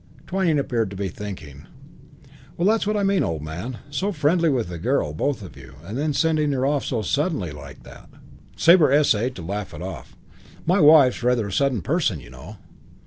[0.25, 1.67] Twyning appeared to be thinking.
[2.57, 3.77] "Well, that's what I mean, old man.
[3.91, 7.51] So friendly with the girl both of you and then sending her off so suddenly
[7.51, 8.09] like that."
[8.57, 10.15] Sabre essayed to laugh it off.
[10.65, 12.57] "My wife's rather a sudden person, you know."